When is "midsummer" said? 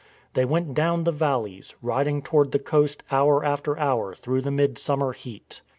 4.49-5.13